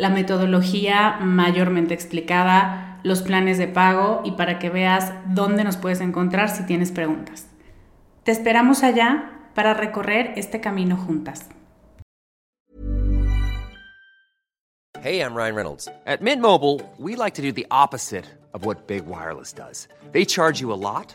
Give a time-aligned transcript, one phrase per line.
[0.00, 6.00] la metodología mayormente explicada, los planes de pago y para que veas dónde nos puedes
[6.00, 7.46] encontrar si tienes preguntas.
[8.24, 11.50] Te esperamos allá para recorrer este camino juntas.
[15.02, 15.88] Hey, I'm Ryan Reynolds.
[16.06, 19.86] At Mint Mobile, we like to do the opposite of what Big Wireless does.
[20.12, 21.14] They charge you a lot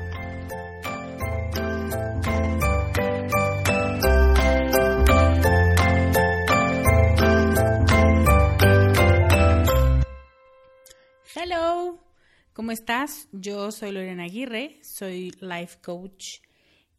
[12.61, 13.27] ¿Cómo estás?
[13.31, 16.41] Yo soy Lorena Aguirre, soy life coach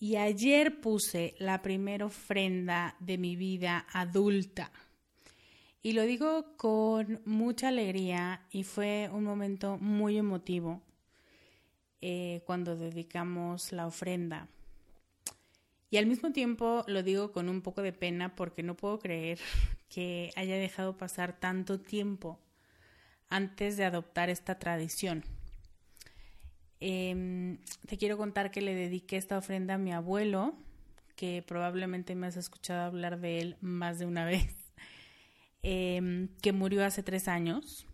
[0.01, 4.73] y ayer puse la primera ofrenda de mi vida adulta.
[5.81, 10.83] Y lo digo con mucha alegría y fue un momento muy emotivo
[12.01, 14.49] eh, cuando dedicamos la ofrenda.
[15.91, 19.39] Y al mismo tiempo lo digo con un poco de pena porque no puedo creer
[19.89, 22.41] que haya dejado pasar tanto tiempo
[23.29, 25.25] antes de adoptar esta tradición.
[26.85, 30.53] Em, te quiero contar que le dediqué esta ofrenda a mi abuelo,
[31.15, 34.53] que probablemente me has escuchado hablar de él más de una vez,
[35.63, 37.87] em, que murió hace tres años.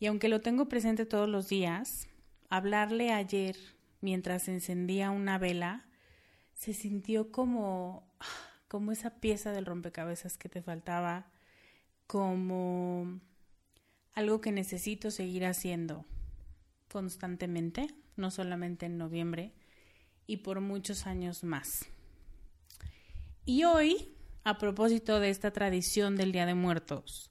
[0.00, 2.08] Y aunque lo tengo presente todos los días,
[2.48, 3.56] hablarle ayer
[4.00, 5.86] mientras encendía una vela,
[6.52, 8.12] se sintió como,
[8.66, 11.30] como esa pieza del rompecabezas que te faltaba,
[12.08, 13.20] como
[14.14, 16.04] algo que necesito seguir haciendo
[16.88, 19.52] constantemente, no solamente en noviembre,
[20.26, 21.86] y por muchos años más.
[23.44, 27.30] Y hoy, a propósito de esta tradición del Día de Muertos,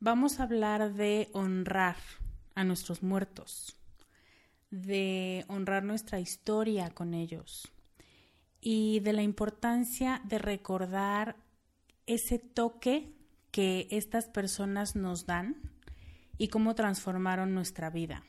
[0.00, 1.96] vamos a hablar de honrar
[2.54, 3.76] a nuestros muertos,
[4.70, 7.72] de honrar nuestra historia con ellos
[8.60, 11.36] y de la importancia de recordar
[12.06, 13.12] ese toque
[13.50, 15.56] que estas personas nos dan
[16.38, 18.24] y cómo transformaron nuestra vida.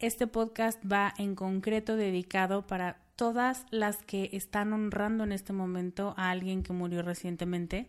[0.00, 6.14] Este podcast va en concreto dedicado para todas las que están honrando en este momento
[6.16, 7.86] a alguien que murió recientemente,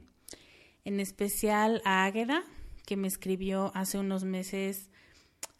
[0.84, 2.44] en especial a Águeda,
[2.86, 4.90] que me escribió hace unos meses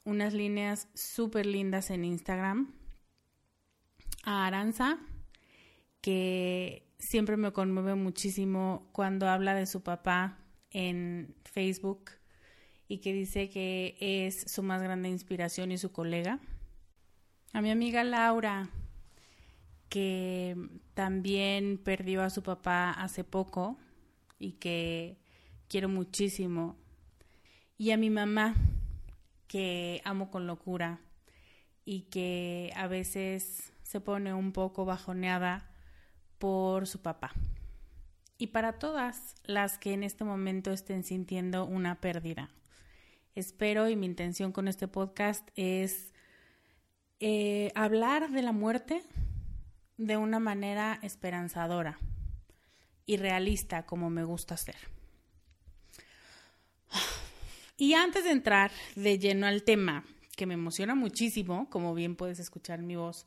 [0.04, 2.74] unas líneas súper lindas en Instagram,
[4.26, 5.00] a Aranza,
[6.02, 10.38] que siempre me conmueve muchísimo cuando habla de su papá
[10.70, 12.12] en Facebook
[12.92, 16.40] y que dice que es su más grande inspiración y su colega.
[17.54, 18.68] A mi amiga Laura,
[19.88, 20.58] que
[20.94, 23.78] también perdió a su papá hace poco
[24.40, 25.16] y que
[25.70, 26.76] quiero muchísimo.
[27.78, 28.56] Y a mi mamá,
[29.48, 31.00] que amo con locura
[31.86, 35.72] y que a veces se pone un poco bajoneada
[36.40, 37.32] por su papá.
[38.38, 42.50] Y para todas las que en este momento estén sintiendo una pérdida.
[43.34, 46.12] Espero y mi intención con este podcast es
[47.22, 49.04] eh, hablar de la muerte
[49.98, 51.98] de una manera esperanzadora
[53.06, 54.76] y realista como me gusta hacer.
[57.78, 60.04] Y antes de entrar de lleno al tema,
[60.36, 63.26] que me emociona muchísimo, como bien puedes escuchar mi voz,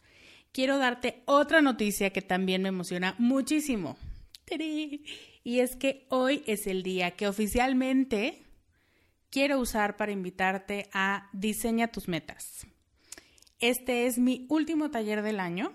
[0.52, 3.96] quiero darte otra noticia que también me emociona muchísimo.
[4.50, 8.43] Y es que hoy es el día que oficialmente
[9.34, 12.68] quiero usar para invitarte a Diseña tus metas.
[13.58, 15.72] Este es mi último taller del año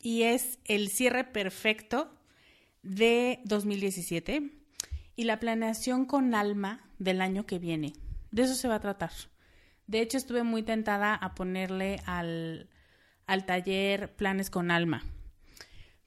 [0.00, 2.10] y es el cierre perfecto
[2.82, 4.50] de 2017
[5.16, 7.92] y la planeación con alma del año que viene.
[8.30, 9.12] De eso se va a tratar.
[9.86, 12.70] De hecho, estuve muy tentada a ponerle al,
[13.26, 15.04] al taller planes con alma,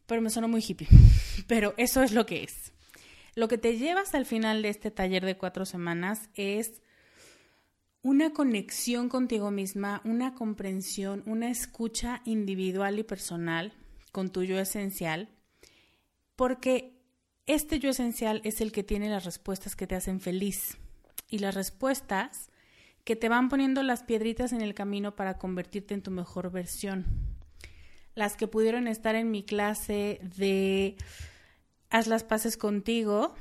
[0.07, 0.87] pero me sonó muy hippie.
[1.47, 2.73] Pero eso es lo que es.
[3.35, 6.81] Lo que te llevas al final de este taller de cuatro semanas es
[8.01, 13.73] una conexión contigo misma, una comprensión, una escucha individual y personal
[14.11, 15.29] con tu yo esencial,
[16.35, 16.97] porque
[17.45, 20.77] este yo esencial es el que tiene las respuestas que te hacen feliz
[21.29, 22.49] y las respuestas
[23.03, 27.05] que te van poniendo las piedritas en el camino para convertirte en tu mejor versión.
[28.15, 30.97] Las que pudieron estar en mi clase de
[31.89, 33.33] Haz las paces contigo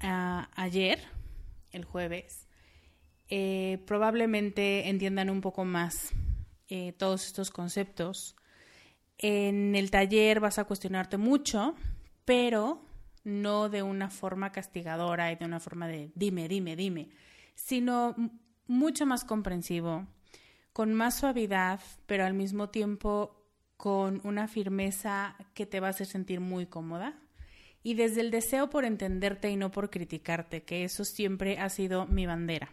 [0.00, 1.00] ah, ayer,
[1.72, 2.45] el jueves,
[3.28, 6.12] eh, probablemente entiendan un poco más
[6.68, 8.36] eh, todos estos conceptos.
[9.18, 11.74] En el taller vas a cuestionarte mucho,
[12.24, 12.84] pero
[13.24, 17.08] no de una forma castigadora y de una forma de dime, dime, dime,
[17.54, 18.14] sino
[18.66, 20.06] mucho más comprensivo,
[20.72, 23.42] con más suavidad, pero al mismo tiempo
[23.76, 27.18] con una firmeza que te va a hacer sentir muy cómoda.
[27.82, 32.06] Y desde el deseo por entenderte y no por criticarte, que eso siempre ha sido
[32.06, 32.70] mi bandera.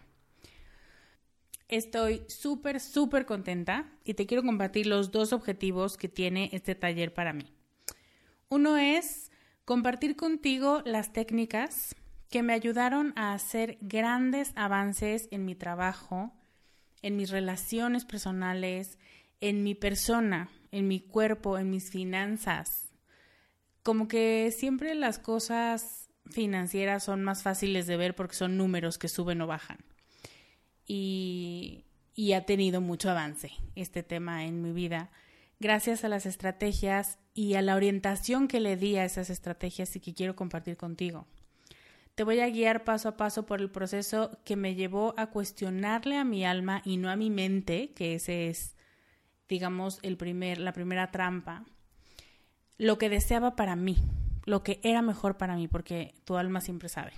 [1.68, 7.14] Estoy súper, súper contenta y te quiero compartir los dos objetivos que tiene este taller
[7.14, 7.52] para mí.
[8.48, 9.30] Uno es
[9.64, 11.96] compartir contigo las técnicas
[12.30, 16.32] que me ayudaron a hacer grandes avances en mi trabajo,
[17.00, 18.98] en mis relaciones personales,
[19.40, 22.92] en mi persona, en mi cuerpo, en mis finanzas.
[23.82, 29.08] Como que siempre las cosas financieras son más fáciles de ver porque son números que
[29.08, 29.78] suben o bajan.
[30.86, 31.84] Y,
[32.34, 35.10] ha tenido mucho avance este tema en mi vida
[35.60, 40.00] gracias a las estrategias y a la orientación que le di a esas estrategias y
[40.00, 41.26] que quiero compartir contigo.
[42.14, 46.16] Te voy a guiar paso a paso por el proceso que me llevó a cuestionarle
[46.16, 48.76] a mi alma y no a mi mente, que ese es,
[49.48, 51.64] digamos, el primer, la primera trampa,
[52.78, 53.96] lo que deseaba para mí,
[54.44, 57.14] lo que era mejor para mí, porque tu alma siempre sabe.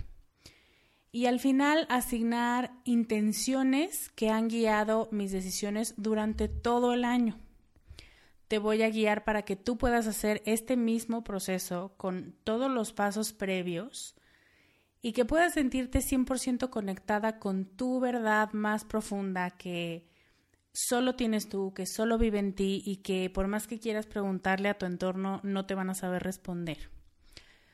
[1.11, 7.39] Y al final asignar intenciones que han guiado mis decisiones durante todo el año.
[8.47, 12.93] Te voy a guiar para que tú puedas hacer este mismo proceso con todos los
[12.93, 14.15] pasos previos
[15.01, 20.07] y que puedas sentirte 100% conectada con tu verdad más profunda que
[20.73, 24.69] solo tienes tú, que solo vive en ti y que por más que quieras preguntarle
[24.69, 26.89] a tu entorno no te van a saber responder.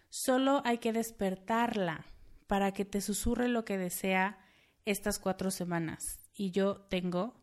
[0.10, 2.06] Solo hay que despertarla
[2.54, 4.38] para que te susurre lo que desea
[4.86, 7.34] estas cuatro semanas y yo tengo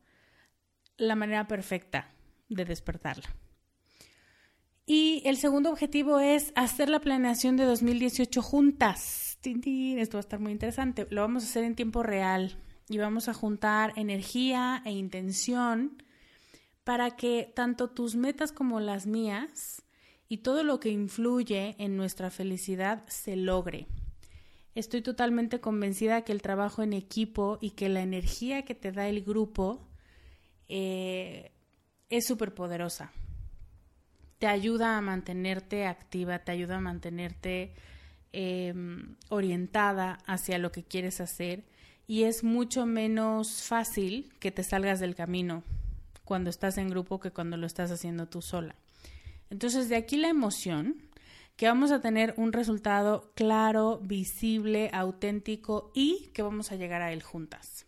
[0.99, 2.13] la manera perfecta
[2.49, 3.35] de despertarla.
[4.87, 10.39] Y el segundo objetivo es hacer la planeación de 2018 juntas esto va a estar
[10.39, 11.09] muy interesante.
[11.11, 12.57] Lo vamos a hacer en tiempo real
[12.89, 16.05] y vamos a juntar energía e intención
[16.85, 19.83] para que tanto tus metas como las mías
[20.29, 23.89] y todo lo que influye en nuestra felicidad se logre.
[24.81, 29.09] Estoy totalmente convencida que el trabajo en equipo y que la energía que te da
[29.09, 29.87] el grupo
[30.69, 31.53] eh,
[32.09, 33.13] es súper poderosa.
[34.39, 37.73] Te ayuda a mantenerte activa, te ayuda a mantenerte
[38.33, 41.65] Em, orientada hacia lo que quieres hacer
[42.07, 45.65] y es mucho menos fácil que te salgas del camino
[46.25, 48.77] cuando estás en grupo que cuando lo estás haciendo tú sola.
[49.51, 51.03] Entonces, de aquí la emoción,
[51.61, 57.13] que vamos a tener un resultado claro, visible, auténtico y que vamos a llegar a
[57.13, 57.85] él juntas.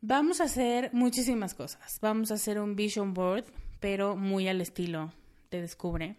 [0.00, 2.00] Vamos a hacer muchísimas cosas.
[2.02, 3.44] Vamos a hacer un vision board,
[3.78, 5.12] pero muy al estilo
[5.50, 6.16] te descubre.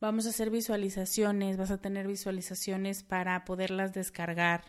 [0.00, 4.64] Vamos a hacer visualizaciones, vas a tener visualizaciones para poderlas descargar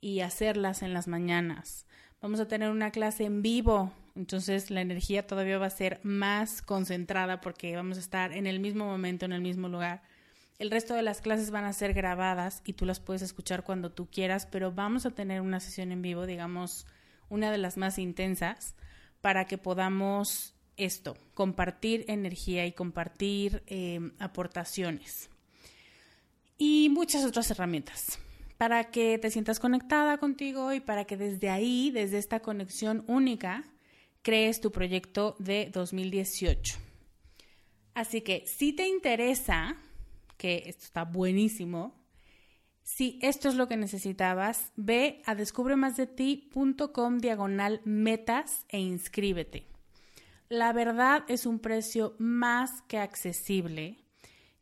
[0.00, 1.86] y hacerlas en las mañanas.
[2.22, 6.62] Vamos a tener una clase en vivo, entonces la energía todavía va a ser más
[6.62, 10.13] concentrada porque vamos a estar en el mismo momento, en el mismo lugar.
[10.58, 13.90] El resto de las clases van a ser grabadas y tú las puedes escuchar cuando
[13.90, 16.86] tú quieras, pero vamos a tener una sesión en vivo, digamos,
[17.28, 18.74] una de las más intensas,
[19.20, 25.30] para que podamos esto, compartir energía y compartir eh, aportaciones.
[26.56, 28.18] Y muchas otras herramientas
[28.58, 33.64] para que te sientas conectada contigo y para que desde ahí, desde esta conexión única,
[34.22, 36.76] crees tu proyecto de 2018.
[37.94, 39.76] Así que si te interesa,
[40.36, 42.04] que esto está buenísimo,
[42.82, 49.66] si esto es lo que necesitabas, ve a descubremasdeti.com diagonal metas e inscríbete.
[50.50, 54.04] La verdad es un precio más que accesible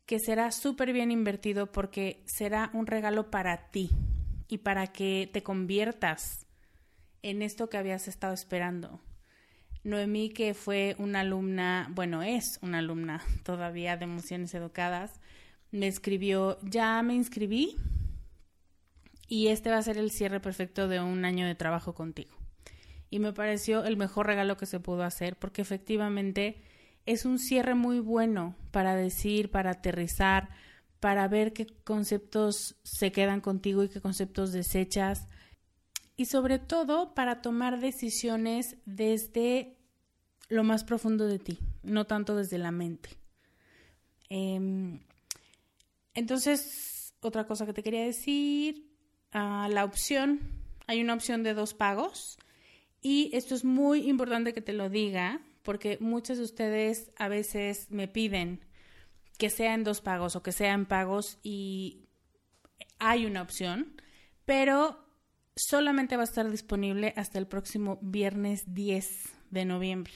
[0.05, 3.89] que será súper bien invertido porque será un regalo para ti
[4.47, 6.45] y para que te conviertas
[7.21, 9.01] en esto que habías estado esperando.
[9.83, 15.19] Noemí, que fue una alumna, bueno, es una alumna todavía de emociones educadas,
[15.73, 17.77] me escribió, ya me inscribí
[19.27, 22.37] y este va a ser el cierre perfecto de un año de trabajo contigo.
[23.09, 26.61] Y me pareció el mejor regalo que se pudo hacer porque efectivamente
[27.07, 30.49] es un cierre muy bueno para decir, para aterrizar,
[30.99, 35.27] para ver qué conceptos se quedan contigo y qué conceptos desechas.
[36.15, 39.79] Y sobre todo para tomar decisiones desde
[40.49, 43.09] lo más profundo de ti, no tanto desde la mente.
[44.29, 44.99] Em,
[46.13, 48.89] entonces, otra cosa que te quería decir,
[49.31, 50.39] ah, la opción,
[50.87, 52.37] hay una opción de dos pagos
[53.01, 57.89] y esto es muy importante que te lo diga porque muchos de ustedes a veces
[57.89, 58.65] me piden
[59.37, 62.05] que sea en dos pagos o que sea en pagos y
[62.99, 64.01] hay una opción,
[64.45, 65.03] pero
[65.55, 70.13] solamente va a estar disponible hasta el próximo viernes 10 de noviembre.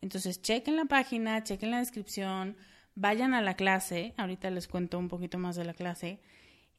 [0.00, 2.56] Entonces, chequen la página, chequen la descripción,
[2.96, 6.18] vayan a la clase, ahorita les cuento un poquito más de la clase,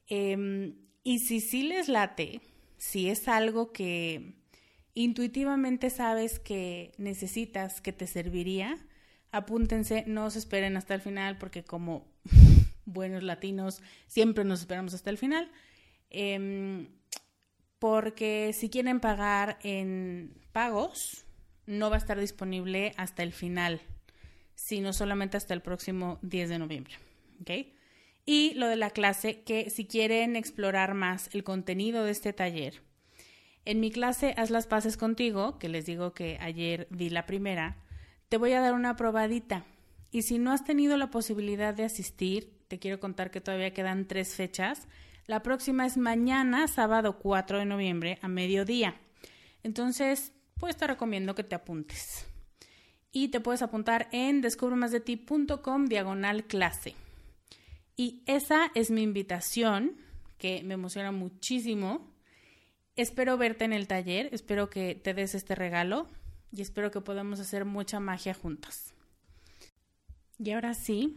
[0.08, 2.42] em, y si sí les late,
[2.76, 4.34] si es algo que
[4.94, 8.76] intuitivamente sabes que necesitas, que te serviría,
[9.30, 12.06] apúntense, no se esperen hasta el final porque como
[12.84, 15.50] buenos latinos siempre nos esperamos hasta el final.
[16.10, 16.88] Em,
[17.78, 21.24] porque si quieren pagar en pagos,
[21.66, 23.80] no va a estar disponible hasta el final,
[24.58, 26.94] sino solamente hasta el próximo 10 de noviembre.
[28.26, 32.82] Y lo de la clase, que si quieren explorar más el contenido de este taller,
[33.64, 37.76] en mi clase Haz las paces contigo, que les digo que ayer di la primera,
[38.28, 39.64] te voy a dar una probadita.
[40.10, 44.08] Y si no has tenido la posibilidad de asistir, te quiero contar que todavía quedan
[44.08, 44.88] tres fechas.
[45.26, 48.96] La próxima es mañana, sábado 4 de noviembre, a mediodía.
[49.62, 52.27] Entonces, pues te recomiendo que te apuntes.
[53.12, 56.94] Y te puedes apuntar en descubremasdeti.com diagonal clase.
[57.96, 59.96] Y esa es mi invitación,
[60.38, 62.14] que me emociona muchísimo
[62.98, 66.08] Espero verte en el taller, espero que te des este regalo
[66.50, 68.92] y espero que podamos hacer mucha magia juntas.
[70.36, 71.16] Y ahora sí,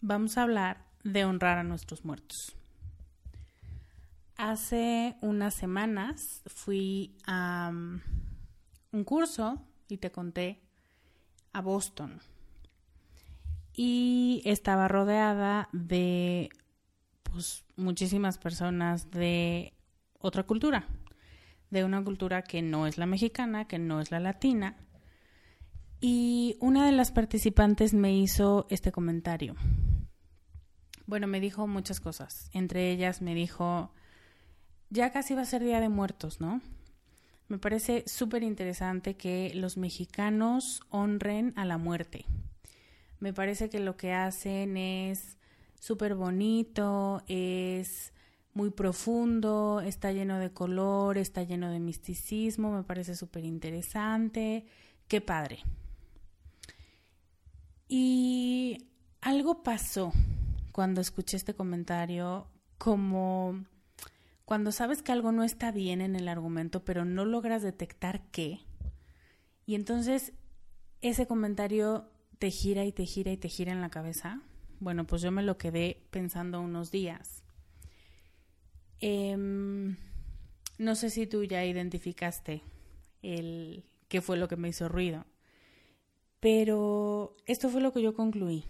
[0.00, 2.54] vamos a hablar de honrar a nuestros muertos.
[4.36, 7.98] Hace unas semanas fui a um,
[8.92, 10.62] un curso y te conté
[11.56, 12.20] a Boston
[13.72, 16.50] y estaba rodeada de
[17.22, 19.72] pues muchísimas personas de
[20.18, 20.86] otra cultura,
[21.70, 24.76] de una cultura que no es la mexicana, que no es la latina.
[25.98, 29.54] Y una de las participantes me hizo este comentario.
[31.06, 32.50] Bueno, me dijo muchas cosas.
[32.52, 33.92] Entre ellas me dijo,
[34.90, 36.60] ya casi va a ser Día de Muertos, ¿no?
[37.48, 42.26] Me parece súper interesante que los mexicanos honren a la muerte.
[43.20, 45.38] Me parece que lo que hacen es
[45.78, 48.12] súper bonito, es
[48.52, 54.64] muy profundo, está lleno de color, está lleno de misticismo, me parece súper interesante,
[55.08, 55.60] qué padre.
[57.88, 58.88] Y
[59.20, 60.12] algo pasó
[60.72, 62.48] cuando escuché este comentario,
[62.78, 63.64] como
[64.46, 68.60] cuando sabes que algo no está bien en el argumento, pero no logras detectar qué.
[69.66, 70.32] Y entonces
[71.02, 74.40] ese comentario te gira y te gira y te gira en la cabeza.
[74.78, 77.42] Bueno, pues yo me lo quedé pensando unos días.
[79.00, 79.96] Em,
[80.78, 82.62] no sé si tú ya identificaste
[83.22, 85.26] el qué fue lo que me hizo ruido,
[86.38, 88.64] pero esto fue lo que yo concluí.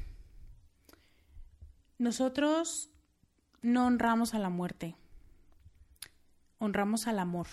[1.99, 2.91] nosotros
[3.63, 4.97] no honramos a la muerte,
[6.59, 7.47] honramos al amor,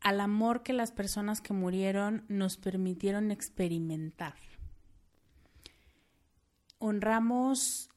[0.00, 4.34] al amor que las personas que murieron nos permitieron experimentar.
[6.78, 7.88] Honramos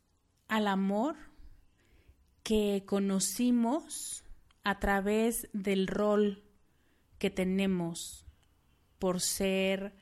[0.48, 1.16] al amor
[2.44, 4.24] que conocimos
[4.64, 6.44] a través del rol
[7.18, 8.26] que tenemos
[9.00, 9.96] por ser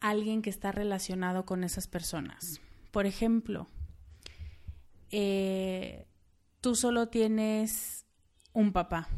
[0.00, 2.60] alguien que está relacionado con esas personas.
[2.90, 3.66] Por ejemplo,
[5.10, 6.06] eh,
[6.60, 8.04] tú solo tienes
[8.52, 9.08] un papá.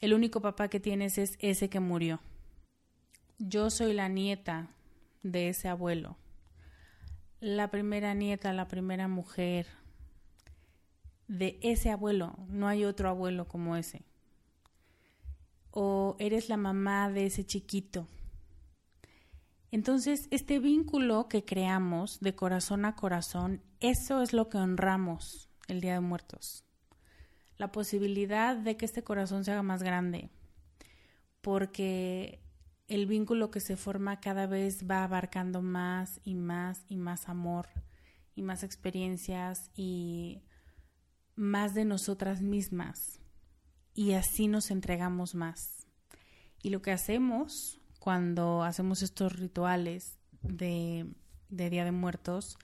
[0.00, 2.20] El único papá que tienes es ese que murió.
[3.38, 4.68] Yo soy la nieta
[5.22, 6.16] de ese abuelo.
[7.40, 9.66] La primera nieta, la primera mujer
[11.28, 12.36] de ese abuelo.
[12.48, 14.02] No hay otro abuelo como ese.
[15.70, 18.06] O eres la mamá de ese chiquito.
[19.70, 25.80] Entonces, este vínculo que creamos de corazón a corazón, eso es lo que honramos el
[25.80, 26.64] Día de Muertos.
[27.56, 30.30] La posibilidad de que este corazón se haga más grande,
[31.40, 32.40] porque
[32.88, 37.68] el vínculo que se forma cada vez va abarcando más y más y más amor
[38.34, 40.42] y más experiencias y
[41.36, 43.20] más de nosotras mismas.
[43.94, 45.86] Y así nos entregamos más.
[46.62, 51.06] Y lo que hacemos cuando hacemos estos rituales de,
[51.48, 52.58] Día de Muertos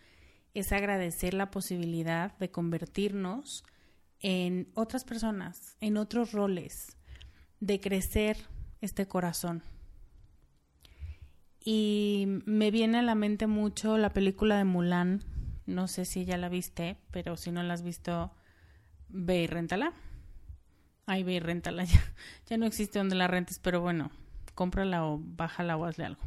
[0.53, 3.65] es agradecer la posibilidad de convertirnos
[4.21, 6.97] en otras personas, en otros roles,
[7.61, 8.37] de crecer
[8.81, 9.63] este corazón.
[11.63, 15.25] Y me viene a la mente mucho la película de Mulan.
[15.67, 18.33] No sé si ya la viste, pero si no la has visto,
[19.09, 19.93] ve y réntala.
[21.07, 21.85] Ay, ve y réntala.
[21.91, 22.01] Ya,
[22.47, 24.11] ya no existe donde la rentes, pero bueno,
[24.55, 26.23] cómprala o bájala o hazle algo.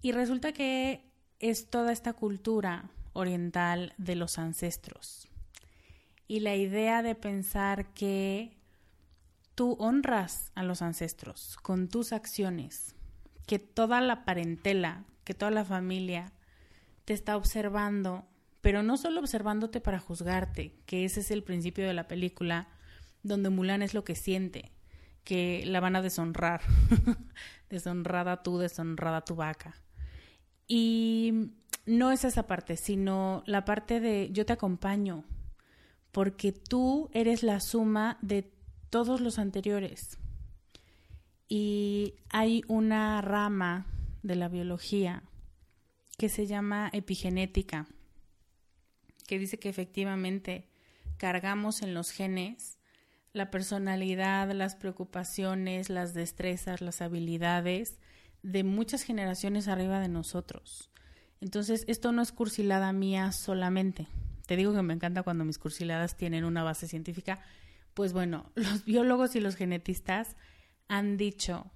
[0.00, 1.10] Y resulta que
[1.40, 5.27] es toda esta cultura oriental de los ancestros.
[6.28, 8.56] Y la idea de pensar que
[9.54, 12.94] tú honras a los ancestros con tus acciones,
[13.46, 16.32] que toda la parentela, que toda la familia
[17.06, 18.28] te está observando,
[18.60, 22.68] pero no solo observándote para juzgarte, que ese es el principio de la película,
[23.22, 24.70] donde Mulan es lo que siente,
[25.24, 26.60] que la van a deshonrar.
[27.70, 29.74] deshonrada tú, deshonrada tu vaca.
[30.66, 31.52] Y
[31.86, 35.24] no es esa parte, sino la parte de yo te acompaño,
[36.12, 38.50] porque tú eres la suma de
[38.90, 40.18] todos los anteriores.
[41.48, 43.86] Y hay una rama
[44.22, 45.22] de la biología
[46.18, 47.86] que se llama epigenética,
[49.26, 50.68] que dice que efectivamente
[51.16, 52.78] cargamos en los genes
[53.32, 57.98] la personalidad, las preocupaciones, las destrezas, las habilidades
[58.42, 60.90] de muchas generaciones arriba de nosotros.
[61.40, 64.08] Entonces, esto no es cursilada mía solamente.
[64.48, 67.38] Te digo que me encanta cuando mis cursiladas tienen una base científica.
[67.94, 70.34] Pues bueno, los biólogos y los genetistas
[70.88, 71.70] han dicho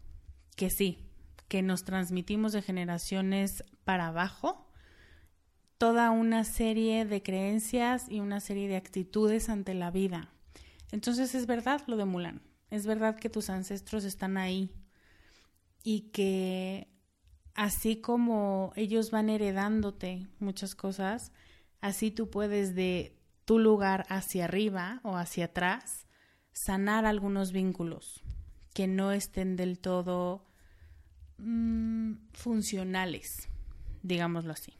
[0.56, 1.06] que sí,
[1.46, 4.68] que nos transmitimos de generaciones para abajo
[5.78, 10.32] toda una serie de creencias y una serie de actitudes ante la vida
[10.92, 14.70] entonces es verdad lo de Mulan, es verdad que tus ancestros están ahí
[15.82, 16.87] y que
[17.54, 21.32] así como ellos van heredándote muchas cosas,
[21.83, 26.07] así tú puedes de tu lugar hacia arriba o hacia atrás
[26.53, 28.23] sanar algunos vínculos
[28.73, 30.47] que no estén del todo
[31.37, 33.49] mm, funcionales,
[34.03, 34.73] digámoslo así.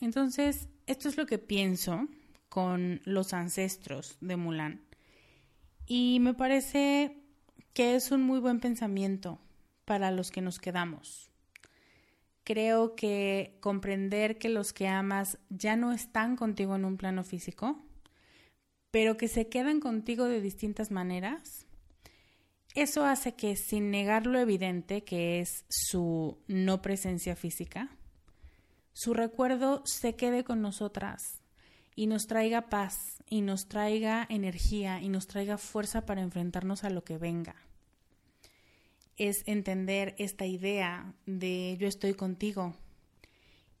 [0.00, 2.06] Entonces, esto es lo que pienso
[2.48, 4.82] con los ancestros de Mulan.
[5.86, 7.22] Y me parece
[7.72, 9.40] que es un muy buen pensamiento
[9.84, 11.27] para los que nos quedamos.
[12.48, 17.78] Creo que comprender que los que amas ya no están contigo en un plano físico,
[18.90, 21.66] pero que se quedan contigo de distintas maneras,
[22.74, 27.90] eso hace que sin negar lo evidente que es su no presencia física,
[28.94, 31.42] su recuerdo se quede con nosotras
[31.94, 36.88] y nos traiga paz y nos traiga energía y nos traiga fuerza para enfrentarnos a
[36.88, 37.67] lo que venga.
[39.18, 42.74] Es entender esta idea de yo estoy contigo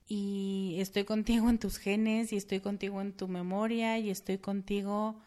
[0.06, 5.20] y estoy contigo en tus genes y estoy contigo en tu memoria y estoy contigo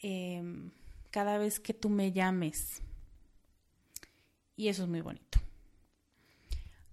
[0.00, 0.70] em,
[1.10, 2.82] cada vez que tú me llames.
[4.56, 5.38] Y eso es muy bonito.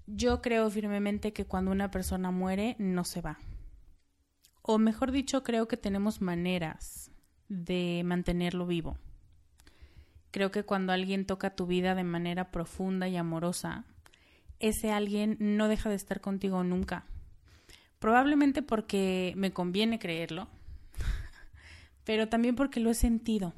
[0.06, 3.40] Yo creo firmemente que cuando una persona muere no se va
[4.62, 7.12] o mejor dicho, creo que tenemos maneras
[7.50, 8.98] de mantenerlo vivo.
[10.32, 13.86] Creo que cuando alguien toca tu vida de manera profunda y amorosa,
[14.60, 17.06] ese alguien no deja de estar contigo nunca,
[18.02, 20.48] Probablemente porque me conviene creerlo,
[22.04, 23.54] pero también porque lo he sentido.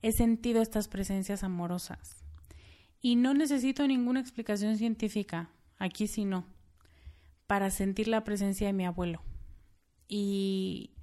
[0.00, 2.24] He sentido estas presencias amorosas.
[3.02, 6.46] Y no necesito ninguna explicación científica, aquí sí no,
[7.46, 9.20] para sentir la presencia de mi abuelo.
[10.08, 10.93] Y,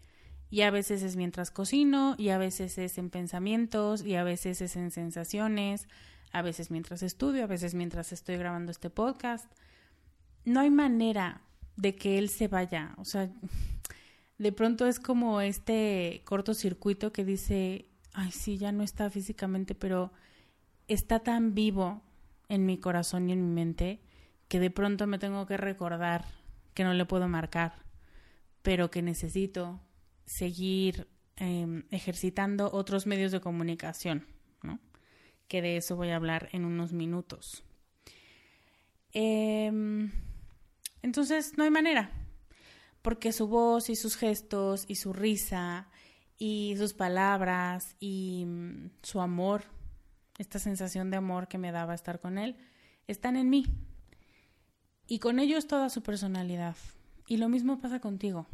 [0.52, 4.62] y a veces es mientras cocino, y a veces es en pensamientos, y a veces
[4.62, 5.88] es en sensaciones,
[6.34, 9.50] a veces mientras estudio, a veces mientras estoy grabando este podcast.
[10.44, 11.42] No hay manera
[11.78, 12.94] de que él se vaya.
[12.98, 13.32] O sea,
[14.38, 20.12] de pronto es como este cortocircuito que dice, ay, sí, ya no está físicamente, pero
[20.90, 22.02] está tan vivo
[22.50, 24.02] en mi corazón y en mi mente
[24.50, 26.26] que de pronto me tengo que recordar
[26.74, 27.86] que no le puedo marcar,
[28.62, 29.80] pero que necesito
[30.32, 34.26] seguir em, ejercitando otros medios de comunicación,
[34.64, 34.80] ¿no?
[35.50, 37.66] Que de eso voy a hablar en unos minutos.
[39.14, 39.70] Eh,
[41.02, 42.12] entonces no hay manera,
[43.02, 45.90] porque su voz y sus gestos y su risa
[46.38, 49.66] y sus palabras y mm, su amor,
[50.38, 52.56] esta sensación de amor que me daba estar con él,
[53.08, 53.66] están en mí.
[55.08, 56.78] Y con ellos toda su personalidad.
[57.28, 58.48] Y lo mismo pasa contigo.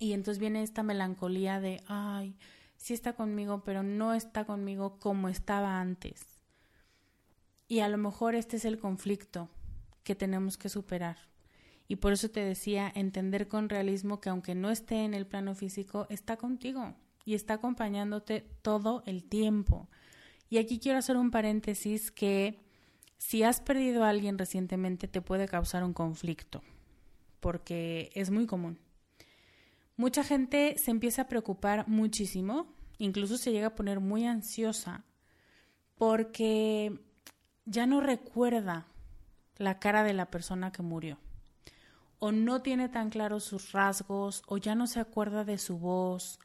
[0.00, 2.34] Y entonces viene esta melancolía de, ay,
[2.78, 6.40] sí está conmigo, pero no está conmigo como estaba antes.
[7.68, 9.50] Y a lo mejor este es el conflicto
[10.02, 11.18] que tenemos que superar.
[11.86, 15.54] Y por eso te decía, entender con realismo que aunque no esté en el plano
[15.54, 16.94] físico, está contigo
[17.26, 19.90] y está acompañándote todo el tiempo.
[20.48, 22.58] Y aquí quiero hacer un paréntesis que
[23.18, 26.62] si has perdido a alguien recientemente te puede causar un conflicto,
[27.40, 28.78] porque es muy común.
[30.00, 35.04] Mucha gente se empieza a preocupar muchísimo, incluso se llega a poner muy ansiosa,
[35.94, 36.98] porque
[37.66, 38.86] ya no recuerda
[39.58, 41.18] la cara de la persona que murió.
[42.18, 46.40] O no tiene tan claros sus rasgos, o ya no se acuerda de su voz,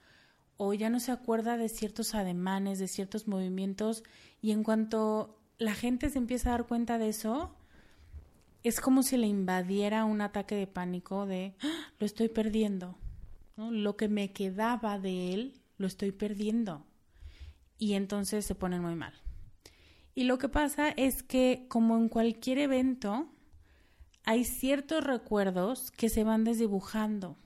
[0.58, 4.04] o ya no se acuerda de ciertos ademanes, de ciertos movimientos,
[4.42, 7.56] y en cuanto la gente se empieza a dar cuenta de eso,
[8.64, 11.94] es como si le invadiera un ataque de pánico de ¡Ah!
[12.00, 12.98] lo estoy perdiendo.
[13.58, 16.86] Lo que me quedaba de él lo estoy perdiendo.
[17.78, 19.14] Y entonces se ponen muy mal.
[20.14, 23.28] Y lo que pasa es que, como en cualquier evento,
[24.24, 27.38] hay ciertos recuerdos que se van desdibujando.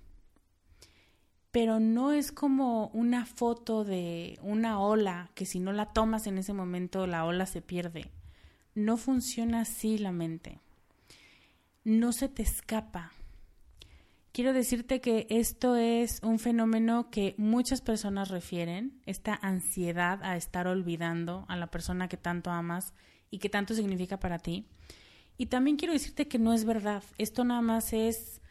[1.52, 6.38] Pero no es como una foto de una ola que si no la tomas en
[6.38, 8.12] ese momento la ola se pierde.
[8.76, 10.60] No funciona así la mente.
[11.84, 13.14] No se te escapa.
[14.32, 20.68] Quiero decirte que esto es un fenómeno que muchas personas refieren, esta ansiedad a estar
[20.68, 22.94] olvidando a la persona que tanto amas
[23.32, 24.68] y que tanto significa para ti.
[25.38, 28.42] Y también quiero decirte que no es verdad, esto nada más es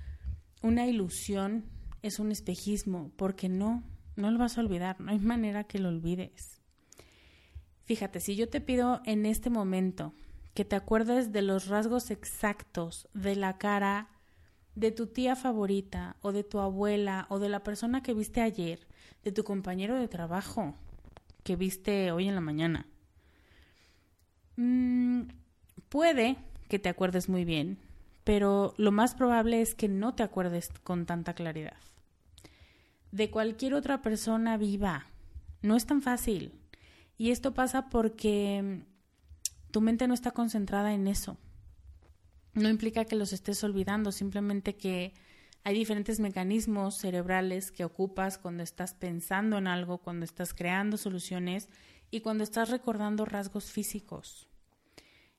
[0.62, 1.64] una ilusión,
[2.02, 3.84] es un espejismo, porque no,
[4.16, 6.60] no lo vas a olvidar, no hay manera que lo olvides.
[7.84, 10.12] Fíjate, si yo te pido en este momento
[10.54, 14.08] que te acuerdes de los rasgos exactos de la cara,
[14.78, 18.86] de tu tía favorita o de tu abuela o de la persona que viste ayer,
[19.24, 20.76] de tu compañero de trabajo
[21.42, 22.86] que viste hoy en la mañana.
[24.54, 25.22] Mm,
[25.88, 26.36] puede
[26.68, 27.78] que te acuerdes muy bien,
[28.22, 31.78] pero lo más probable es que no te acuerdes con tanta claridad.
[33.10, 35.06] De cualquier otra persona viva,
[35.60, 36.52] no es tan fácil.
[37.16, 38.84] Y esto pasa porque
[39.72, 41.36] tu mente no está concentrada en eso
[42.54, 45.14] no implica que los estés olvidando, simplemente que
[45.64, 51.68] hay diferentes mecanismos cerebrales que ocupas cuando estás pensando en algo, cuando estás creando soluciones
[52.10, 54.48] y cuando estás recordando rasgos físicos.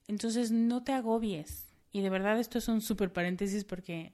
[0.08, 1.66] Entonces no te agobies.
[1.92, 4.14] Y de verdad esto es un súper paréntesis porque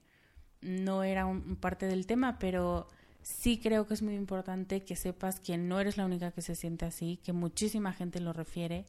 [0.61, 2.87] no era un, parte del tema, pero
[3.21, 6.55] sí creo que es muy importante que sepas que no eres la única que se
[6.55, 8.85] siente así, que muchísima gente lo refiere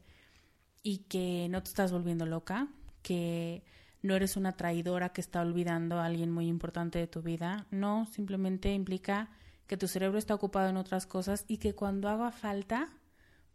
[0.83, 2.69] y que no te estás volviendo loca,
[3.01, 3.63] que
[4.07, 7.67] no eres una traidora que está olvidando a alguien muy importante de tu vida.
[7.71, 9.29] No, simplemente implica
[9.67, 12.89] que tu cerebro está ocupado en otras cosas y que cuando haga falta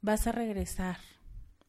[0.02, 0.98] vas a regresar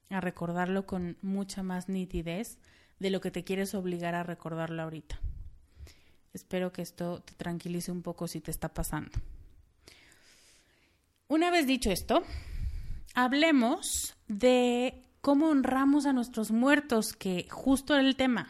[0.09, 2.59] a recordarlo con mucha más nitidez
[2.99, 5.19] de lo que te quieres obligar a recordarlo ahorita.
[6.33, 9.11] Espero que esto te tranquilice un poco si te está pasando.
[11.29, 12.23] Una vez dicho esto,
[13.15, 18.49] hablemos de cómo honramos a nuestros muertos, que justo era el tema.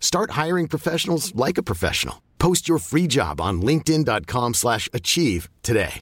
[0.00, 2.22] Start hiring professionals like a professional.
[2.38, 6.00] Post your free job on linkedin.com/achieve slash achieve today.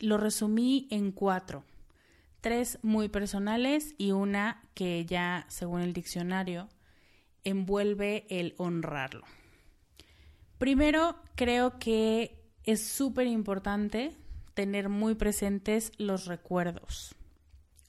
[0.00, 1.64] Lo resumí en cuatro.
[2.40, 6.68] Tres muy personales y una que ya, según el diccionario,
[7.44, 9.24] envuelve el honrarlo.
[10.56, 14.16] Primero, creo que es súper importante
[14.54, 17.14] tener muy presentes los recuerdos.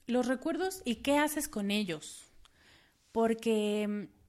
[0.06, 2.31] Los recuerdos y qué haces con ellos.
[3.12, 4.22] Porque mm,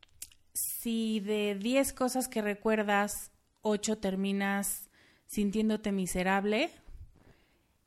[0.54, 4.90] si de 10 cosas que recuerdas, 8 terminas
[5.26, 6.70] sintiéndote miserable,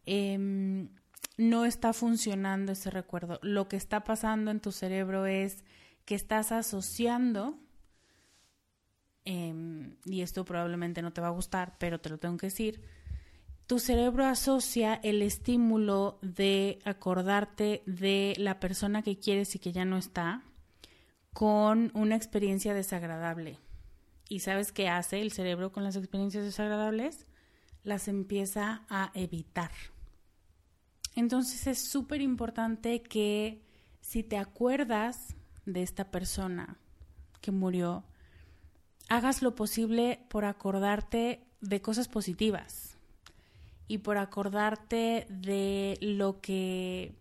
[0.04, 0.88] em,
[1.36, 3.38] no está funcionando ese recuerdo.
[3.42, 5.64] Lo que está pasando en tu cerebro es
[6.04, 7.58] que estás asociando,
[9.24, 12.82] em, y esto probablemente no te va a gustar, pero te lo tengo que decir,
[13.66, 19.84] tu cerebro asocia el estímulo de acordarte de la persona que quieres y que ya
[19.84, 20.44] no está
[21.36, 23.58] con una experiencia desagradable.
[24.26, 27.26] ¿Y sabes qué hace el cerebro con las experiencias desagradables?
[27.84, 29.70] Las empieza a evitar.
[31.14, 33.60] Entonces es súper importante que
[34.00, 35.34] si te acuerdas
[35.66, 36.78] de esta persona
[37.42, 38.04] que murió,
[39.10, 42.96] hagas lo posible por acordarte de cosas positivas
[43.88, 47.14] y por acordarte de lo que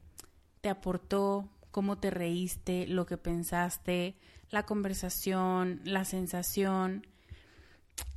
[0.62, 4.16] te aportó, cómo te reíste, lo que pensaste,
[4.50, 7.06] la conversación, la sensación.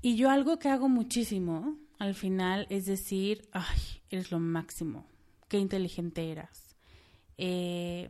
[0.00, 5.08] Y yo algo que hago muchísimo al final es decir, ay, eres lo máximo,
[5.48, 6.76] qué inteligente eras,
[7.36, 8.08] eh,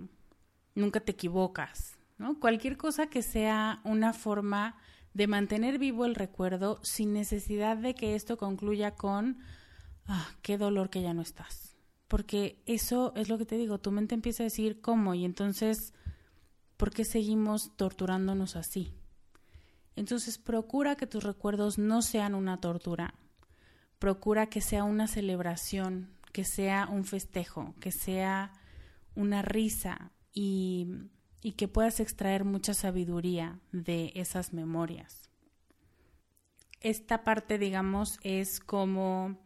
[0.74, 2.38] nunca te equivocas, ¿no?
[2.40, 4.76] Cualquier cosa que sea una forma
[5.14, 9.38] de mantener vivo el recuerdo sin necesidad de que esto concluya con,
[10.08, 11.67] ah, qué dolor que ya no estás.
[12.08, 15.92] Porque eso es lo que te digo, tu mente empieza a decir cómo y entonces,
[16.76, 18.94] ¿por qué seguimos torturándonos así?
[19.94, 23.14] Entonces procura que tus recuerdos no sean una tortura,
[23.98, 28.52] procura que sea una celebración, que sea un festejo, que sea
[29.14, 30.86] una risa y,
[31.56, 35.28] que puedas extraer mucha sabiduría de esas memorias.
[36.80, 39.36] Esta parte, digamos, es como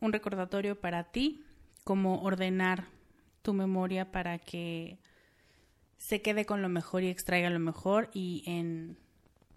[0.00, 1.42] un recordatorio para ti,
[1.88, 2.84] como ordenar
[3.40, 4.98] tu memoria para que
[5.96, 8.10] se quede con lo mejor y extraiga lo mejor.
[8.12, 8.98] Y en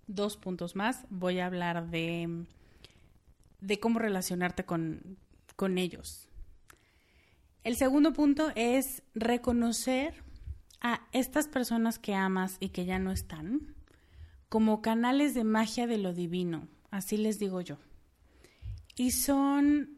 [0.08, 2.46] dos puntos más voy a hablar de,
[3.60, 5.17] de cómo relacionarte con,
[5.58, 6.30] con ellos.
[7.65, 10.24] El segundo punto es reconocer
[10.80, 13.76] a estas personas que amas y que ya no están
[14.48, 17.78] como canales de magia de lo divino, así les digo yo.
[18.96, 19.98] Y son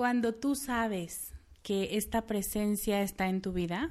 [0.00, 3.90] cuando tú sabes que esta presencia está en tu vida,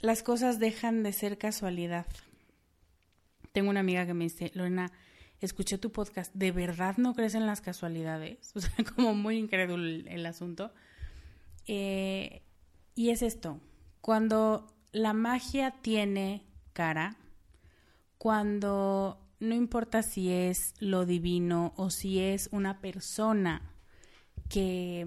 [0.00, 2.04] las cosas dejan de ser casualidad.
[3.52, 4.90] Tengo una amiga que me dice, Lorena,
[5.40, 8.50] escuché tu podcast, ¿de verdad no crees en las casualidades?
[8.56, 10.72] O sea, como muy incrédulo el, asunto.
[11.68, 12.42] Eh,
[12.96, 13.60] y es esto,
[14.00, 17.18] cuando la magia tiene cara,
[18.18, 23.77] cuando no importa si es lo divino o si es una persona
[24.48, 25.06] que,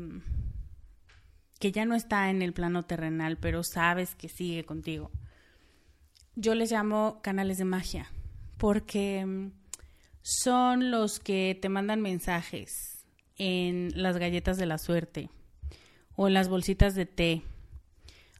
[1.59, 5.11] que ya no está en el plano terrenal, pero sabes que sigue contigo.
[6.35, 8.11] Yo les llamo canales de magia,
[8.57, 9.51] porque mm,
[10.21, 13.05] son los que te mandan mensajes
[13.37, 15.29] en las galletas de la suerte
[16.15, 17.41] o en las bolsitas de té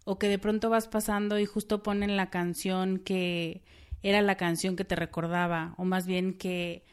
[0.03, 3.63] o que de pronto vas pasando y justo ponen la canción que
[4.03, 6.83] era la canción que te recordaba o más bien que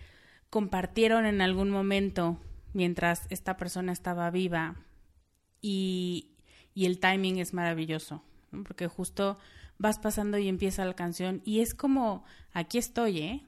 [0.51, 2.39] compartieron en algún momento
[2.73, 4.77] mientras esta persona estaba viva
[5.61, 6.37] y,
[6.75, 8.23] y el timing es maravilloso,
[8.65, 9.39] porque justo
[9.79, 13.43] vas pasando y empieza la canción y es como, aquí estoy, ¿eh?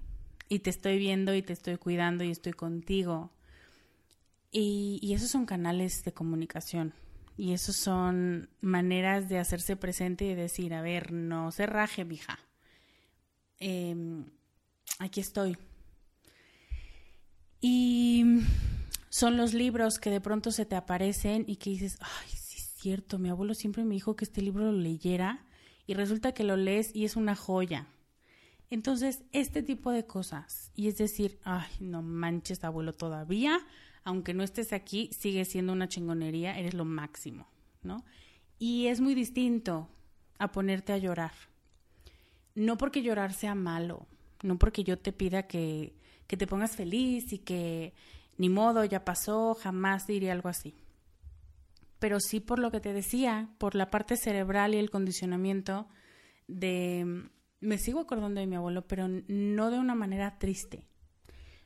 [0.49, 3.31] Y te estoy viendo y te estoy cuidando y estoy contigo.
[4.51, 6.93] Y, y esos son canales de comunicación.
[7.37, 12.05] Y esos son maneras de hacerse presente y de decir, a ver, no se raje,
[12.05, 12.39] mija.
[13.61, 14.25] Eh,
[14.99, 15.57] aquí estoy.
[17.61, 18.25] Y
[19.11, 22.73] son los libros que de pronto se te aparecen y que dices, ay, sí es
[22.77, 25.45] cierto, mi abuelo siempre me dijo que este libro lo leyera
[25.87, 27.89] y resulta que lo lees y es una joya.
[28.71, 33.59] Entonces, este tipo de cosas, y es decir, ay, no manches, abuelo, todavía,
[34.05, 37.49] aunque no estés aquí, sigue siendo una chingonería, eres lo máximo,
[37.83, 38.05] ¿no?
[38.61, 39.89] Y es muy distinto
[40.39, 41.33] a ponerte a llorar.
[42.55, 44.07] No porque llorar sea malo,
[44.45, 45.97] no porque yo te pida que,
[46.29, 47.93] que te pongas feliz y que
[48.41, 50.75] ni modo, ya pasó, jamás diría algo así.
[51.99, 55.89] Pero sí por lo que te decía, por la parte cerebral y el condicionamiento
[56.49, 57.29] de...
[57.61, 60.87] Me sigo acordando de mi abuelo, pero no de una manera triste,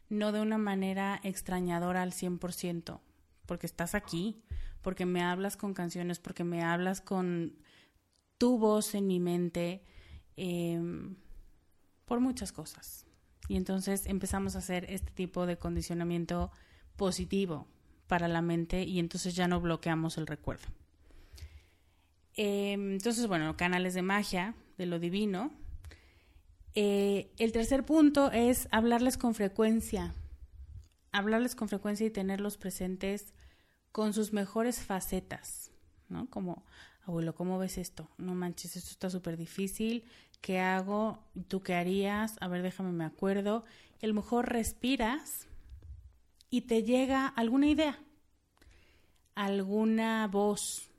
[0.08, 2.98] no de una manera extrañadora al 100%,
[3.46, 4.42] porque estás aquí,
[4.82, 7.54] porque me hablas con canciones, porque me hablas con
[8.36, 9.84] tu voz en mi mente,
[10.34, 11.14] em,
[12.04, 13.03] por muchas cosas.
[13.48, 16.50] Y entonces empezamos a hacer este tipo de condicionamiento
[16.96, 17.66] positivo
[18.06, 20.66] para la mente y entonces ya no bloqueamos el recuerdo.
[22.36, 25.52] Em, entonces, bueno, canales de magia, de lo divino.
[26.74, 30.14] Eh, el tercer punto es hablarles con frecuencia.
[31.12, 33.34] Hablarles con frecuencia y tenerlos presentes
[33.92, 35.70] con sus mejores facetas,
[36.08, 36.28] ¿no?
[36.28, 36.64] Como,
[37.02, 38.10] abuelo, ¿cómo ves esto?
[38.18, 40.04] No manches, esto está súper difícil.
[40.44, 41.24] ¿Qué hago?
[41.48, 42.36] ¿Tú qué harías?
[42.42, 43.64] A ver, déjame, me acuerdo.
[43.98, 45.48] Y a lo mejor respiras
[46.50, 47.98] y te llega alguna idea,
[49.34, 50.90] alguna voz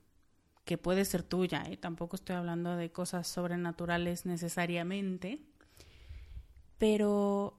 [0.64, 1.62] que puede ser tuya.
[1.68, 1.76] ¿eh?
[1.76, 5.40] Tampoco estoy hablando de cosas sobrenaturales necesariamente,
[6.76, 7.56] pero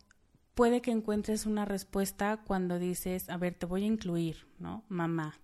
[0.55, 4.83] puede que encuentres una respuesta cuando dices, a ver, te voy a incluir, ¿no?
[4.89, 5.39] Mamá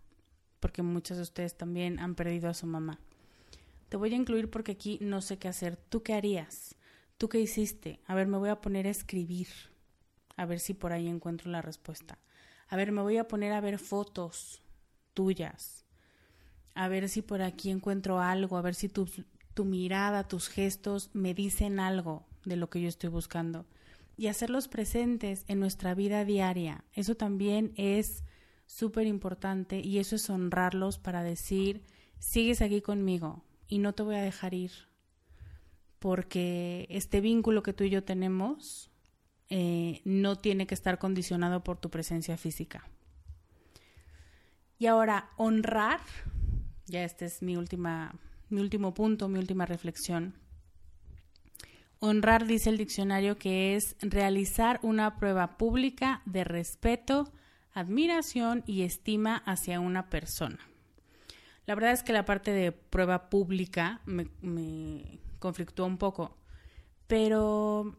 [0.64, 2.98] porque muchos de ustedes también han perdido a su mamá.
[3.94, 5.78] Te voy a incluir porque aquí no sé qué hacer.
[5.78, 6.74] ¿Tú qué harías?
[7.20, 8.00] ¿Tú qué hiciste?
[8.08, 9.46] A ver, me voy a poner a escribir.
[10.36, 12.18] A ver si por ahí encuentro la respuesta.
[12.70, 14.64] A ver, me voy a poner a ver fotos
[15.14, 15.86] tuyas.
[16.74, 18.58] A ver si por aquí encuentro algo.
[18.58, 19.06] A ver si tu,
[19.64, 23.68] mirada, tus gestos me dicen algo de lo que yo estoy buscando.
[24.18, 26.84] Y hacerlos presentes en nuestra vida diaria.
[26.94, 28.24] Eso también es
[28.66, 31.84] súper importante y eso es honrarlos para decir,
[32.18, 34.72] sigues aquí conmigo y no te voy a dejar ir,
[35.98, 38.92] porque este vínculo que tú y yo tenemos
[39.50, 42.88] eh, no tiene que estar condicionado por tu presencia física.
[44.78, 46.02] Y ahora, honrar,
[46.86, 48.14] ya este es mi, última,
[48.50, 50.36] mi último punto, mi última reflexión.
[51.98, 57.34] Honrar, dice el diccionario, que es realizar una prueba pública de respeto,
[57.72, 60.60] admiración y estima hacia una persona.
[61.66, 66.36] La verdad es que la parte de prueba pública me, conflictó un poco,
[67.08, 67.96] pero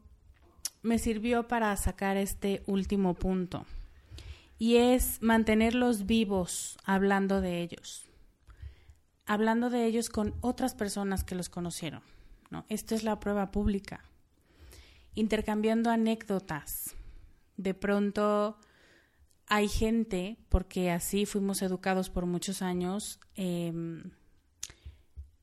[0.83, 3.65] me sirvió para sacar este último punto
[4.59, 8.07] y es mantenerlos vivos hablando de ellos,
[9.27, 12.03] hablando de ellos con otras personas que los conocieron.
[12.51, 12.67] ¿no?
[12.69, 14.05] Esto es la prueba pública,
[15.15, 16.95] intercambiando anécdotas.
[17.57, 18.59] De pronto
[19.47, 24.11] hay gente, porque así fuimos educados por muchos años, em,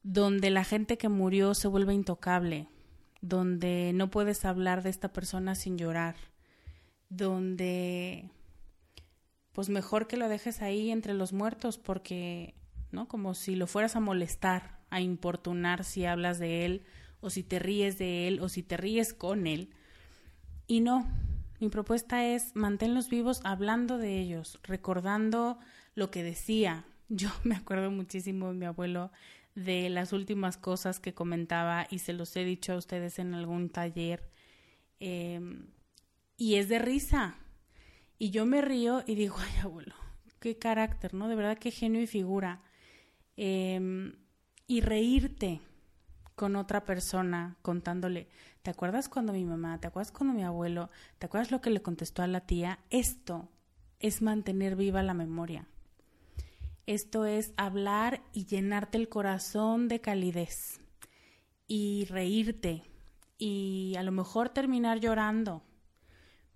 [0.03, 2.67] donde la gente que murió se vuelve intocable,
[3.21, 6.15] donde no puedes hablar de esta persona sin llorar,
[7.09, 8.31] donde
[9.51, 12.55] pues mejor que lo dejes ahí entre los muertos porque,
[12.91, 13.07] ¿no?
[13.07, 16.85] Como si lo fueras a molestar, a importunar si hablas de él
[17.19, 19.69] o si te ríes de él o si te ríes con él.
[20.67, 21.05] Y no,
[21.61, 25.59] mi propuesta es mantenerlos vivos hablando de ellos, recordando
[25.93, 26.85] lo que decía.
[27.09, 29.11] Yo me acuerdo muchísimo de mi abuelo
[29.53, 33.69] de las últimas cosas que comentaba y se los he dicho a ustedes en algún
[33.69, 34.27] taller.
[34.99, 35.67] Em,
[36.35, 37.37] y es de risa.
[38.17, 39.95] Y yo me río y digo, ay abuelo,
[40.39, 41.27] qué carácter, ¿no?
[41.27, 42.61] De verdad, qué genio y figura.
[43.35, 44.15] Em,
[44.67, 45.61] y reírte,
[46.41, 48.27] con otra persona contándole,
[48.63, 51.83] ¿te acuerdas cuando mi mamá, te acuerdas cuando mi abuelo, te acuerdas lo que le
[51.83, 52.79] contestó a la tía?
[52.89, 53.47] Esto
[53.99, 55.67] es mantener viva la memoria.
[56.87, 60.81] Esto es hablar y llenarte el corazón de calidez
[61.67, 62.89] y reírte
[63.37, 65.61] y a lo mejor terminar llorando,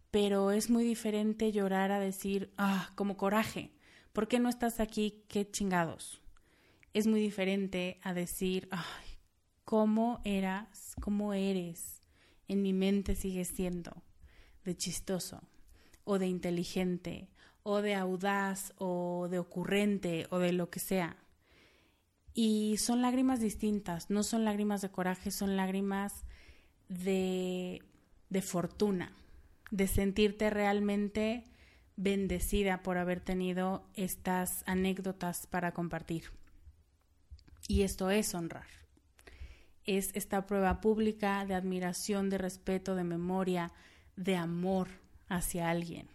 [0.09, 3.69] pero es muy diferente llorar a decir, ah, como coraje,
[4.13, 5.25] ¿por qué no estás aquí?
[5.27, 6.23] ¿Qué chingados?
[6.95, 9.04] Es muy diferente a decir, ay,
[9.65, 12.01] cómo eras, cómo eres,
[12.47, 14.03] en mi mente sigues siendo
[14.63, 15.41] de chistoso
[16.03, 17.27] o de inteligente
[17.63, 21.17] o de audaz o de ocurrente o de lo que sea.
[22.33, 26.25] Y son lágrimas distintas, no son lágrimas de coraje, son lágrimas
[26.89, 27.81] de,
[28.29, 29.13] de fortuna,
[29.71, 31.45] de sentirte realmente
[31.95, 36.25] bendecida por haber tenido estas anécdotas para compartir.
[37.67, 38.84] Y esto es honrar.
[39.85, 43.71] Es esta prueba pública de admiración, de respeto, de memoria,
[44.15, 44.87] de amor
[45.29, 46.07] hacia alguien.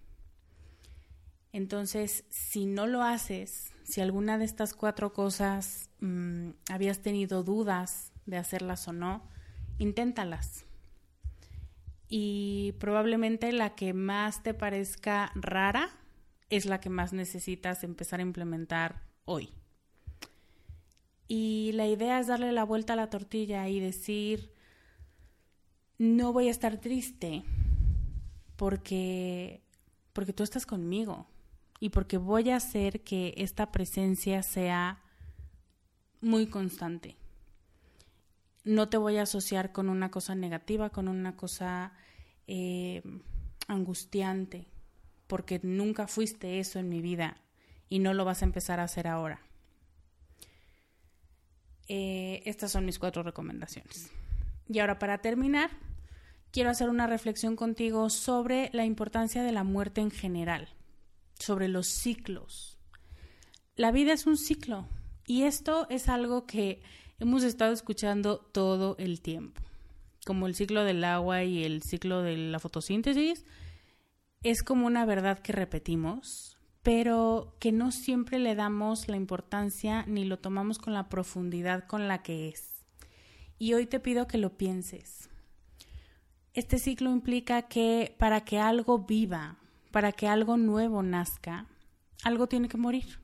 [1.52, 8.12] Entonces, si no lo haces, si alguna de estas cuatro cosas mm, habías tenido dudas
[8.26, 9.22] de hacerlas o no,
[9.78, 10.64] inténtalas.
[12.08, 15.90] Y probablemente la que más te parezca rara
[16.50, 19.52] es la que más necesitas empezar a implementar hoy.
[21.32, 24.52] Y la idea es darle la vuelta a la tortilla y decir,
[25.96, 27.44] no voy a estar triste
[28.56, 29.62] porque,
[30.12, 31.28] porque tú estás conmigo
[31.78, 35.04] y porque voy a hacer que esta presencia sea
[36.20, 37.16] muy constante.
[38.64, 41.92] No te voy a asociar con una cosa negativa, con una cosa
[42.48, 43.02] eh,
[43.68, 44.66] angustiante,
[45.28, 47.40] porque nunca fuiste eso en mi vida
[47.88, 49.46] y no lo vas a empezar a hacer ahora.
[51.92, 54.12] Eh, estas son mis cuatro recomendaciones.
[54.68, 55.70] Y ahora para terminar,
[56.52, 60.68] quiero hacer una reflexión contigo sobre la importancia de la muerte en general,
[61.40, 62.78] sobre los ciclos.
[63.74, 64.86] La vida es un ciclo
[65.26, 66.80] y esto es algo que
[67.18, 69.60] hemos estado escuchando todo el tiempo,
[70.24, 73.44] como el ciclo del agua y el ciclo de la fotosíntesis.
[74.44, 76.49] Es como una verdad que repetimos,
[76.82, 82.08] pero que no siempre le damos la importancia ni lo tomamos con la profundidad con
[82.08, 82.84] la que es.
[83.58, 85.28] Y hoy te pido que lo pienses.
[86.54, 89.58] Este ciclo implica que para que algo viva,
[89.90, 91.66] para que algo nuevo nazca,
[92.24, 93.20] algo tiene que morir.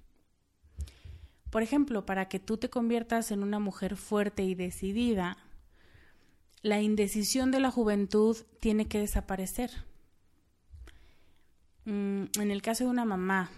[1.51, 5.39] Por ejemplo, para que tú te conviertas en una mujer fuerte y decidida,
[6.61, 9.71] la indecisión de la juventud tiene que desaparecer
[11.87, 13.51] en el caso de una mamá,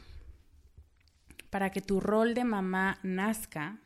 [1.51, 3.81] para que tu rol de mamá nazca,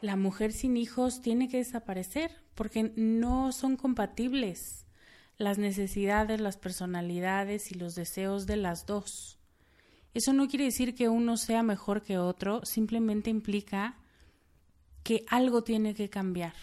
[0.00, 4.86] la mujer sin hijos tiene que desaparecer porque no son compatibles
[5.38, 9.38] las necesidades, las personalidades y los deseos de las dos.
[10.14, 13.96] Eso no quiere decir que uno sea mejor que otro, simplemente implica
[15.02, 16.54] que algo tiene que cambiar.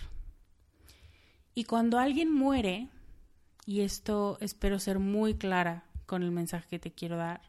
[1.53, 2.89] Y cuando alguien muere,
[3.65, 7.41] y esto espero ser muy clara con el mensaje que te quiero dar,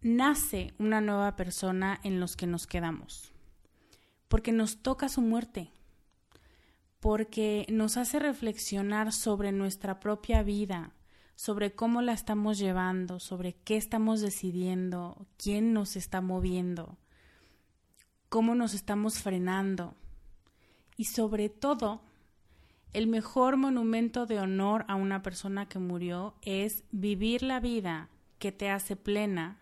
[0.00, 3.32] nace una nueva persona en los que nos quedamos,
[4.28, 5.70] porque nos toca su muerte,
[7.00, 10.92] porque nos hace reflexionar sobre nuestra propia vida,
[11.36, 16.98] sobre cómo la estamos llevando, sobre qué estamos decidiendo, quién nos está moviendo,
[18.28, 19.94] cómo nos estamos frenando.
[20.96, 22.02] Y sobre todo
[22.94, 28.52] el mejor monumento de honor a una persona que murió es vivir la vida que
[28.52, 29.60] te hace plena,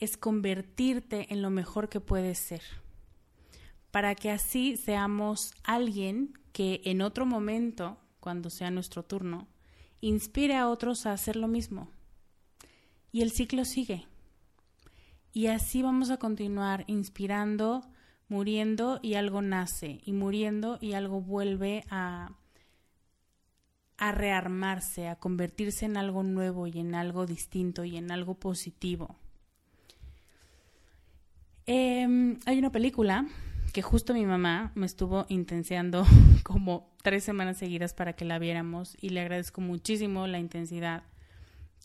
[0.00, 2.62] es convertirte en lo mejor que puedes ser,
[3.92, 9.46] para que así seamos alguien que en otro momento, cuando sea nuestro turno,
[10.00, 11.90] inspire a otros a hacer lo mismo.
[13.12, 14.08] Y el ciclo sigue.
[15.32, 17.82] Y así vamos a continuar inspirando
[18.32, 22.30] muriendo y algo nace, y muriendo y algo vuelve a,
[23.98, 29.16] rearmarse, a convertirse en algo nuevo y en algo distinto y en algo positivo.
[31.66, 33.26] Em, hay una película
[33.72, 36.04] que justo mi mamá me estuvo intenseando
[36.42, 41.04] como tres semanas seguidas para que la viéramos y le agradezco muchísimo la intensidad,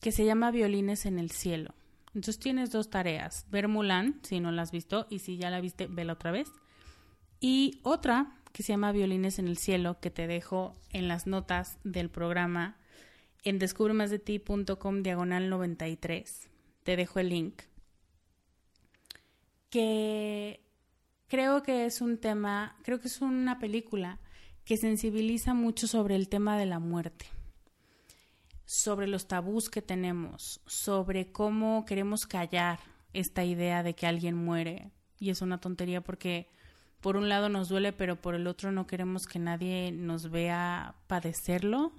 [0.02, 1.77] que se llama Violines en el Cielo.
[2.18, 5.62] Entonces tienes dos tareas, ver Mulan, si no la has visto, y si ya la
[5.62, 6.52] viste, vela otra vez.
[7.40, 11.78] Y otra que se llama Violines en el Cielo, que te dejo en las notas
[11.84, 12.80] del programa
[13.44, 16.50] en descubremasdeti.com diagonal 93.
[16.82, 17.62] Te dejo el link.
[19.70, 20.66] Que
[21.28, 24.20] creo que es un tema, creo que es una película
[24.66, 27.28] que sensibiliza mucho sobre el tema de la muerte
[28.68, 32.80] sobre los tabús que tenemos, sobre cómo queremos callar
[33.14, 34.92] esta idea de que alguien muere.
[35.18, 36.50] Y es una tontería porque
[37.00, 40.96] por un lado nos duele, pero por el otro no queremos que nadie nos vea
[41.08, 41.94] padecerlo.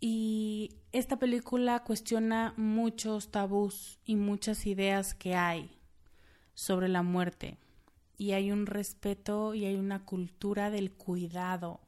[0.00, 5.78] Y esta película cuestiona muchos tabús y muchas ideas que hay
[6.54, 7.58] sobre la muerte.
[8.16, 11.80] Y hay un respeto y hay una cultura del cuidado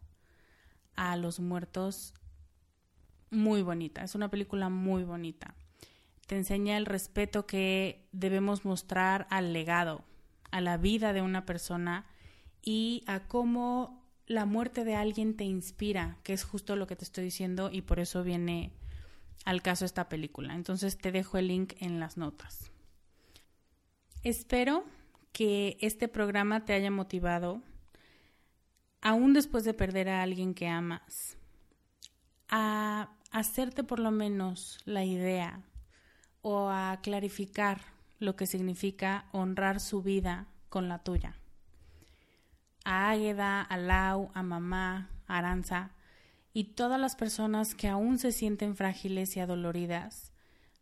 [0.96, 2.12] a los muertos
[3.30, 5.54] muy bonita, es una película muy bonita.
[6.26, 10.04] Te enseña el respeto que debemos mostrar al legado,
[10.50, 12.06] a la vida de una persona
[12.62, 17.04] y a cómo la muerte de alguien te inspira, que es justo lo que te
[17.04, 18.72] estoy diciendo y por eso viene
[19.44, 20.54] al caso esta película.
[20.54, 22.70] Entonces te dejo el link en las notas.
[24.22, 24.84] Espero
[25.32, 27.62] que este programa te haya motivado
[29.00, 31.38] aún después de perder a alguien que amas,
[32.48, 35.62] a hacerte por lo menos la idea
[36.42, 37.80] o a clarificar
[38.18, 41.36] lo que significa honrar su vida con la tuya.
[42.84, 45.90] A Águeda, a Lau, a mamá, a Aranza
[46.52, 50.32] y todas las personas que aún se sienten frágiles y adoloridas,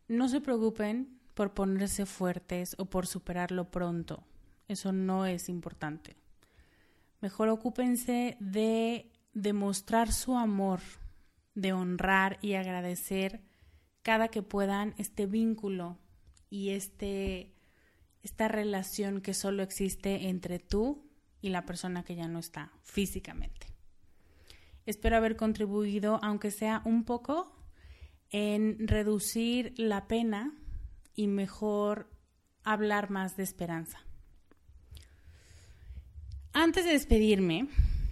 [0.07, 4.23] no se preocupen por ponerse fuertes o por superarlo pronto.
[4.67, 6.17] Eso no es importante.
[7.21, 10.79] Mejor ocúpense de demostrar su amor,
[11.57, 13.41] de honrar y agradecer
[14.03, 15.97] cada que puedan este vínculo
[16.51, 17.51] y este,
[18.21, 21.09] esta relación que solo existe entre tú
[21.41, 23.73] y la persona que ya no está físicamente.
[24.85, 27.51] Espero haber contribuido, aunque sea un poco,
[28.29, 30.53] en reducir la pena
[31.15, 32.07] y mejor
[32.63, 34.05] hablar más de esperanza.
[36.53, 37.67] Antes de despedirme,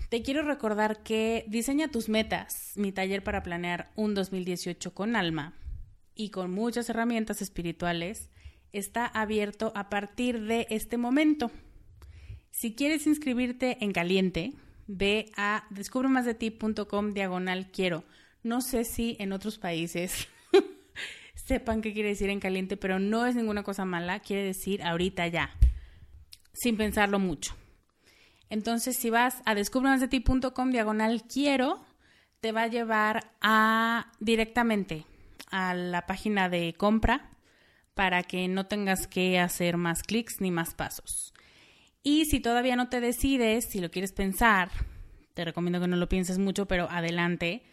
[0.10, 5.54] te quiero recordar que Diseña tus metas, mi taller para planear un 2018 con alma
[6.14, 8.30] y con muchas herramientas espirituales,
[8.72, 11.52] está abierto a partir de este momento.
[12.52, 14.54] Si quieres inscribirte en caliente,
[14.88, 18.04] ve a descubremasdeti.com diagonal quiero.
[18.44, 20.28] No sé si en otros países
[21.36, 25.28] sepan qué quiere decir en caliente, pero no es ninguna cosa mala, quiere decir ahorita
[25.28, 25.52] ya,
[26.54, 27.56] sin pensarlo mucho.
[28.50, 31.86] Entonces, si vas a descubremasdeti.com diagonal quiero,
[32.40, 33.32] te va a llevar
[34.20, 35.06] directamente
[35.50, 37.32] a la página de compra
[37.96, 41.34] para que no tengas que hacer más clics ni más pasos.
[42.04, 44.70] Y si todavía no te decides, si lo quieres pensar,
[45.34, 47.64] te recomiendo que no lo pienses mucho, pero adelante,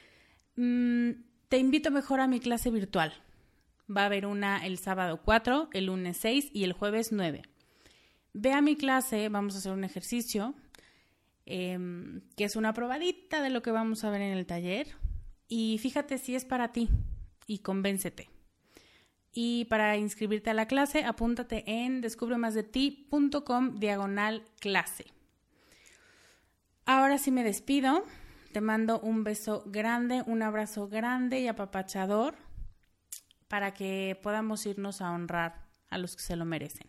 [0.56, 1.10] mm,
[1.48, 3.12] te invito mejor a mi clase virtual.
[3.94, 7.42] Va a haber una el sábado 4, el lunes 6 y el jueves 9.
[8.32, 10.54] Ve a mi clase, vamos a hacer un ejercicio
[11.44, 14.88] Em, que es una probadita de lo que vamos a ver en el taller.
[15.48, 16.88] Y fíjate si es para ti
[17.46, 18.30] y convéncete.
[19.32, 25.06] Y para inscribirte a la clase, apúntate en descubremasdeti.com diagonal clase.
[26.84, 28.04] Ahora sí me despido.
[28.52, 32.34] Te mando un beso grande, un abrazo grande y apapachador
[33.48, 36.88] para que podamos irnos a honrar a los que se lo merecen.